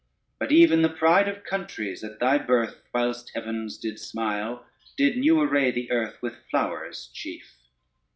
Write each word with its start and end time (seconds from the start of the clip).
But 0.39 0.51
even 0.51 0.81
the 0.81 0.89
pride 0.89 1.27
of 1.27 1.43
countries 1.43 2.03
at 2.03 2.19
thy 2.19 2.39
birth, 2.39 2.81
Whilst 2.91 3.29
heavens 3.35 3.77
did 3.77 3.99
smile, 3.99 4.65
did 4.97 5.15
new 5.15 5.39
array 5.39 5.69
the 5.69 5.91
earth 5.91 6.23
With 6.23 6.37
flowers 6.49 7.11
chief. 7.13 7.59